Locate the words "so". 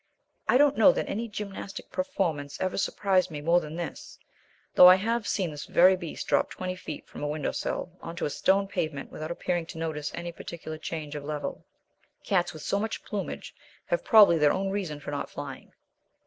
12.63-12.79